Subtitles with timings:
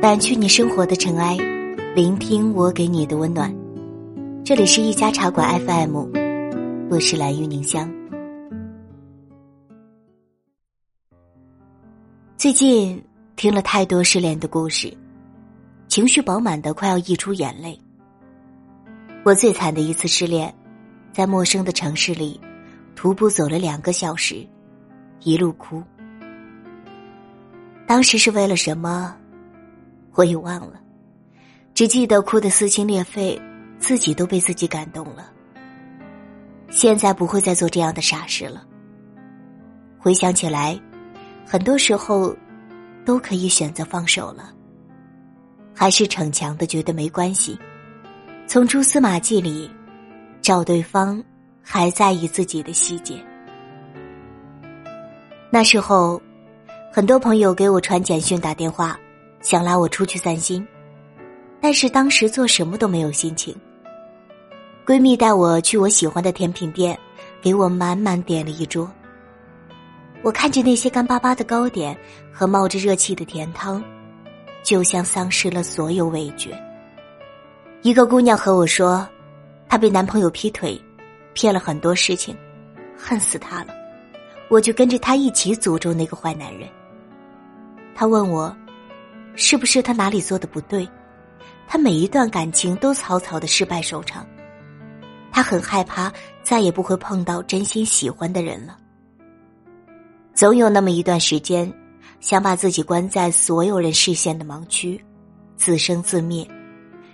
[0.00, 1.36] 掸去你生活的尘埃，
[1.92, 3.52] 聆听我给你的温暖。
[4.44, 5.96] 这里是一家茶馆 FM，
[6.88, 7.92] 我是蓝玉凝香。
[12.36, 13.02] 最近
[13.34, 14.96] 听了太多失恋的故事，
[15.88, 17.76] 情绪饱满的快要溢出眼泪。
[19.24, 20.54] 我最惨的一次失恋，
[21.12, 22.40] 在陌生的城市里，
[22.94, 24.46] 徒步走了两个小时，
[25.24, 25.82] 一路哭。
[27.84, 29.16] 当时是为了什么，
[30.18, 30.80] 我也忘了，
[31.74, 33.40] 只记得哭得撕心裂肺，
[33.78, 35.30] 自己都被自己感动了。
[36.70, 38.66] 现在不会再做这样的傻事了。
[39.96, 40.76] 回想起来，
[41.46, 42.34] 很多时候
[43.04, 44.52] 都可以选择放手了，
[45.72, 47.56] 还是逞强的觉得没关系，
[48.48, 49.70] 从蛛丝马迹里
[50.42, 51.22] 找对方
[51.62, 53.24] 还在意自己的细节。
[55.48, 56.20] 那时候。
[56.90, 58.98] 很多朋友给我传简讯、打电话，
[59.40, 60.66] 想拉我出去散心，
[61.60, 63.54] 但是当时做什么都没有心情。
[64.86, 66.98] 闺蜜带我去我喜欢的甜品店，
[67.42, 68.90] 给我满满点了一桌。
[70.22, 71.96] 我看着那些干巴巴的糕点
[72.32, 73.82] 和冒着热气的甜汤，
[74.64, 76.50] 就像丧失了所有味觉。
[77.82, 79.08] 一个姑娘和我说，
[79.68, 80.80] 她被男朋友劈腿，
[81.34, 82.36] 骗了很多事情，
[82.96, 83.74] 恨死他了。
[84.48, 86.68] 我就跟着她一起诅咒那个坏男人。
[87.94, 88.54] 他问我，
[89.40, 90.86] 是不是他哪里做的不对？
[91.68, 94.26] 他每一段感情都草草的失败收场。
[95.30, 98.76] 他很害怕再也不会碰到真心喜欢的人了。
[100.34, 101.72] 总有那么一段时间，
[102.18, 105.00] 想把自己关在所有人视线的盲区，
[105.56, 106.44] 自生自灭，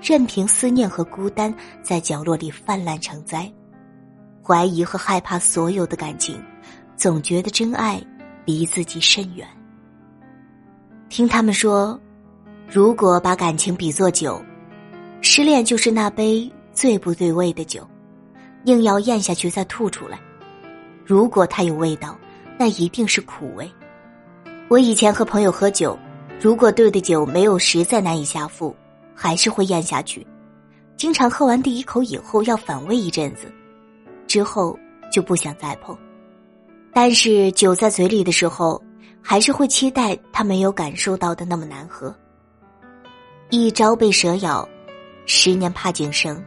[0.00, 3.52] 任凭思念和孤单在角落里泛滥成灾，
[4.42, 6.42] 怀疑和害怕所有的感情，
[6.96, 8.02] 总觉得真爱
[8.46, 9.46] 离自己甚远。
[11.08, 11.98] 听他们说，
[12.68, 14.42] 如果把感情比作酒，
[15.20, 17.86] 失恋就是那杯最不对味的酒，
[18.64, 20.18] 硬要咽下去再吐出来。
[21.04, 22.18] 如果它有味道，
[22.58, 23.70] 那一定是苦味。
[24.68, 25.96] 我以前和朋友喝酒，
[26.40, 28.74] 如果兑的酒没有实在难以下腹，
[29.14, 30.26] 还是会咽下去。
[30.96, 33.52] 经常喝完第一口以后要反胃一阵子，
[34.26, 34.76] 之后
[35.12, 35.96] 就不想再碰。
[36.92, 38.82] 但是酒在嘴里的时候。
[39.28, 42.14] 还是会期待它没有感受到的那么难喝。
[43.48, 44.68] 一朝被蛇咬，
[45.24, 46.44] 十年怕井绳，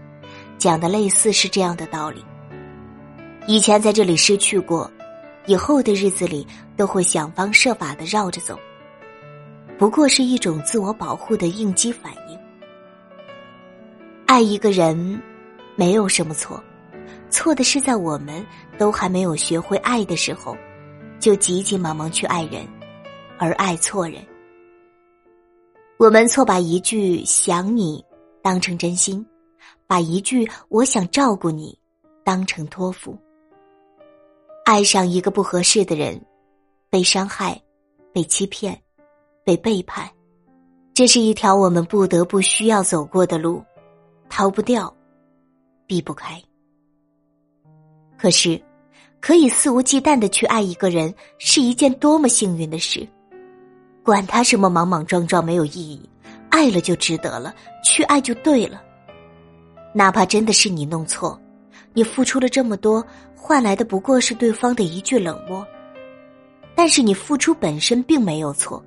[0.58, 2.22] 讲的类似是这样的道理。
[3.48, 4.92] 以前在这里失去过，
[5.46, 6.46] 以后的日子里
[6.76, 8.60] 都会想方设法的绕着走。
[9.78, 12.38] 不过是一种自我保护的应激反应。
[14.26, 15.22] 爱一个人，
[15.78, 16.62] 没有什么错，
[17.30, 18.46] 错的是在我们
[18.78, 20.56] 都还没有学会爱的时候。
[21.18, 22.66] 就急急忙忙去爱人，
[23.38, 24.22] 而爱错人。
[26.00, 28.02] 我们错把一句想你
[28.42, 29.26] 当成真心，
[29.86, 31.78] 把一句我想照顾你
[32.24, 33.20] 当成托付。
[34.64, 36.18] 爱上一个不合适的人，
[36.90, 37.62] 被伤害，
[38.14, 38.82] 被欺骗，
[39.44, 40.10] 被背叛，
[40.94, 43.62] 这是一条我们不得不需要走过的路，
[44.30, 44.96] 逃不掉，
[45.86, 46.42] 避不开。
[48.18, 48.58] 可是。
[49.22, 53.06] 可以肆无忌惮的去爱一个人，是一件多么幸运的事。
[54.10, 56.10] 管他什么莽莽撞撞没有意义，
[56.50, 57.54] 爱了就值得了，
[57.86, 58.82] 去爱就对了。
[59.94, 61.40] 哪怕真的是你弄错，
[61.94, 63.06] 你付出了这么多，
[63.36, 65.64] 换来的不过是对方的一句冷漠。
[66.74, 68.84] 但是你付出本身并没有错，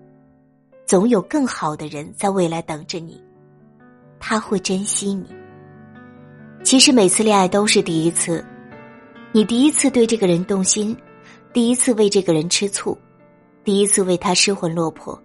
[0.87, 3.22] 总有更好的人在未来等着你，
[4.19, 5.27] 他会珍惜你。
[6.65, 8.44] 其实每次恋爱都是第一次。
[9.31, 10.97] 你第一次对这个人动心，
[11.53, 12.99] 第一次为这个人吃醋，
[13.65, 15.21] 第一次为他失魂落魄。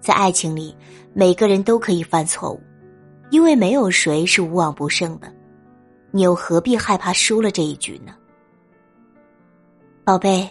[0.00, 0.74] 在爱情里，
[1.12, 2.60] 每个人都可以犯错误，
[3.30, 5.32] 因为没有谁是无往不胜的。
[6.12, 8.14] 你又何必害怕输了这一局呢？
[10.04, 10.48] 宝贝，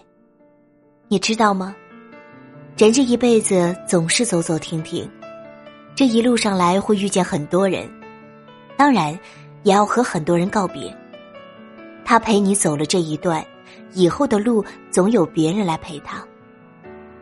[1.08, 1.76] 你知道吗？
[2.78, 5.10] 人这一辈子总是走走停停，
[5.96, 7.90] 这一路上来会遇见很多人，
[8.76, 9.18] 当然
[9.64, 10.96] 也要和很多人告别。
[12.04, 13.44] 他陪你走了这一段，
[13.94, 16.22] 以后的路总有别人来陪他，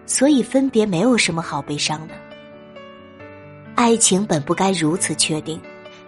[0.06, 2.14] 所以分别没有什么好悲伤的。
[3.76, 5.60] 爱情本不该如此确定，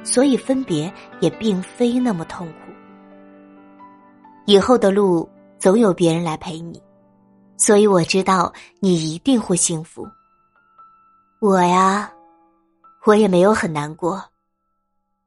[0.03, 2.71] 所以分别也并非那么痛苦。
[4.45, 5.27] 以后的路
[5.57, 6.81] 总有别人来陪你，
[7.57, 10.07] 所以我知道你一定会幸福。
[11.39, 12.12] 我呀，
[13.06, 14.24] 我也没有很难过，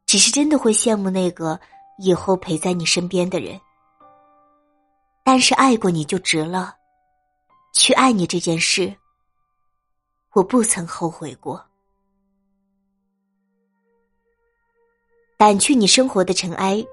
[0.06, 1.58] 只是真的会羡慕那个。
[2.00, 3.60] 以后陪在你身边的人，
[5.24, 6.76] 但是爱过你就值了。
[7.78, 8.92] 去爱你这件事，
[10.32, 11.64] 我不曾后悔过。
[15.38, 16.84] 掸去你生活的尘埃，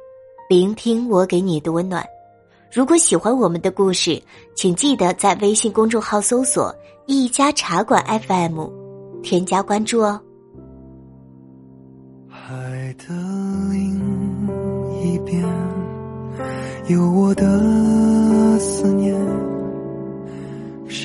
[0.47, 2.05] 聆听我给你的温暖。
[2.71, 4.21] 如果喜欢我们的故事，
[4.55, 6.73] 请记得在微信公众号搜索
[7.07, 8.69] “一家茶馆 FM”，
[9.23, 10.21] 添加关注哦。
[12.29, 13.05] 海的
[13.71, 13.97] 另
[15.01, 15.43] 一边，
[16.87, 19.34] 有我的思念。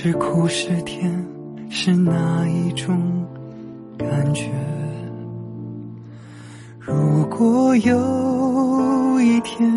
[0.02, 1.12] 是苦是甜，
[1.68, 2.98] 是哪一种
[3.98, 4.50] 感觉？
[6.78, 9.70] 如果有一天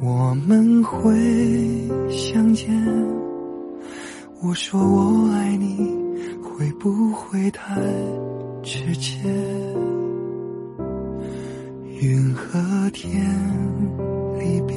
[0.00, 1.10] 我们会
[2.08, 2.72] 相见，
[4.44, 5.92] 我说我爱你，
[6.40, 7.82] 会不会太
[8.62, 9.18] 直接？
[12.00, 13.26] 云和天
[14.38, 14.76] 离别，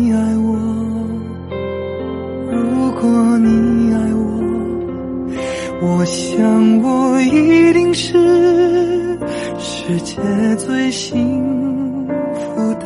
[6.11, 8.11] 想我一定是
[9.57, 10.21] 世界
[10.57, 12.85] 最幸福的。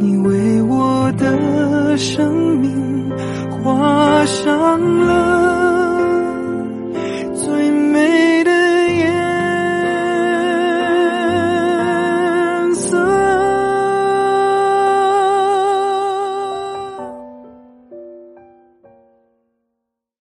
[0.00, 3.12] 你为我的生命
[3.62, 5.33] 画上了。